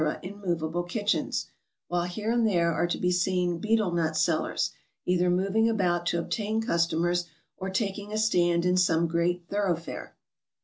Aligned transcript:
in 0.23 0.39
movable 0.41 0.81
kitchens; 0.81 1.45
while 1.87 2.05
here 2.05 2.31
and 2.31 2.47
there 2.47 2.73
are 2.73 2.87
to 2.87 2.97
be 2.97 3.11
seen 3.11 3.59
betel 3.59 3.91
nut 3.91 4.17
sellers, 4.17 4.71
either 5.05 5.29
moving 5.29 5.69
about 5.69 6.07
to 6.07 6.17
obtain 6.17 6.59
customers, 6.59 7.25
or 7.55 7.69
taking 7.69 8.11
a 8.11 8.17
stand 8.17 8.65
in 8.65 8.75
some 8.77 9.05
great 9.07 9.47
thor 9.47 9.69
oughfare. 9.69 10.15